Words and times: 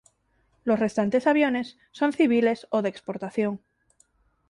Los 0.63 0.79
restantes 0.79 1.27
aviones 1.27 1.77
son 1.91 2.11
civiles 2.11 2.65
o 2.71 2.81
de 2.81 2.89
exportación. 2.89 3.61